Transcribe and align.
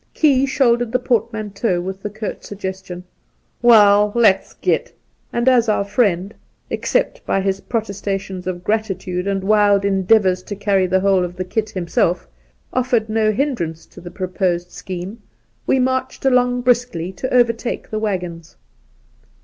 Key 0.15 0.47
shouldered 0.47 0.91
the 0.91 0.97
portmanteau 0.97 1.79
with 1.79 2.01
the 2.01 2.09
curt 2.09 2.43
suggestion,' 2.43 3.03
Waal, 3.61 4.11
let's 4.15 4.55
git!' 4.55 4.97
and 5.31 5.47
as 5.47 5.69
our 5.69 5.83
friend— 5.85 6.33
except 6.71 7.23
by 7.23 7.39
his 7.39 7.61
protestations 7.61 8.47
of 8.47 8.63
gratitude 8.63 9.27
and 9.27 9.43
wild 9.43 9.85
endeavours 9.85 10.41
to 10.41 10.55
carry 10.55 10.87
the 10.87 11.01
whole 11.01 11.23
of 11.23 11.35
the 11.35 11.45
kit 11.45 11.69
himself— 11.69 12.27
offered 12.73 13.09
no 13.09 13.31
hindrance 13.31 13.85
to 13.85 14.01
the 14.01 14.09
proposed 14.09 14.71
scheme, 14.71 15.21
we 15.67 15.77
marched 15.77 16.25
along 16.25 16.61
briskly 16.61 17.11
to 17.11 17.31
overtake 17.31 17.91
the 17.91 17.99
waggons. 17.99 18.55